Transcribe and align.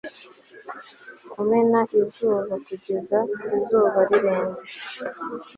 kumena 1.31 1.79
izuba 1.99 2.53
kugeza 2.65 3.17
izuba 3.55 3.99
rirenze 4.09 4.67